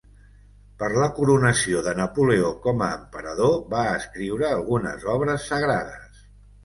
[0.83, 6.25] Per la coronació de Napoleó com emperador, va escriure algunes obres sagrades.